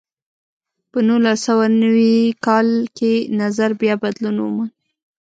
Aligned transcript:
په 0.91 0.97
نولس 1.07 1.39
سوه 1.47 1.65
نوي 1.83 2.17
کال 2.45 2.67
کې 2.97 3.13
نظر 3.41 3.69
بیا 3.81 3.93
بدلون 4.03 4.35
وموند. 4.39 4.73